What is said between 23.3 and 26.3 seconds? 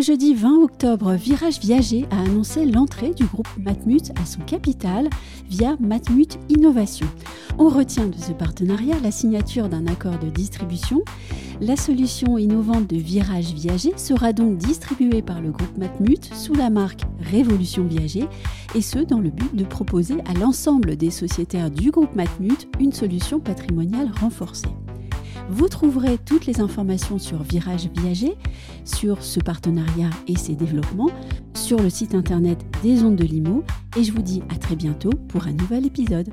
patrimoniale renforcée. Vous trouverez